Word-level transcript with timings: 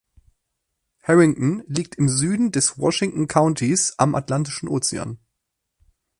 Harrington 1.03 1.61
liegt 1.67 1.93
im 1.93 2.09
Süden 2.09 2.51
des 2.51 2.79
Washington 2.79 3.27
Countys 3.27 3.93
am 3.99 4.15
Atlantischen 4.15 4.67
Ozean. 4.67 5.19